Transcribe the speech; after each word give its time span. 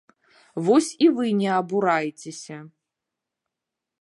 Вось 0.67 0.87
і 1.07 1.11
вы 1.19 1.25
не 1.41 1.49
абурайцеся. 1.59 2.57